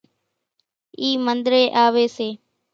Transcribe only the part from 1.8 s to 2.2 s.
آوي